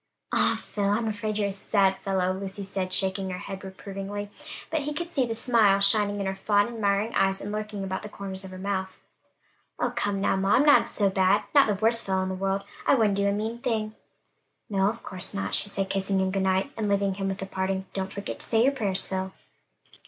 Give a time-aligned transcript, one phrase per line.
[0.33, 4.31] "Ah, Phil, I'm afraid you're a sad fellow!" Lucy said, shaking her head reprovingly;
[4.71, 8.01] but he could see the smile shining in her fond, admiring eyes, and lurking about
[8.01, 8.99] the corners of her mouth.
[9.79, 12.63] "Oh, come now, ma, I'm not so bad; not the worst fellow in the world.
[12.87, 13.93] I wouldn't do a mean thing."
[14.71, 17.45] "No, of course not," she said, kissing him good night, and leaving him with a
[17.45, 19.31] parting, "Don't forget to say your prayers, Phil."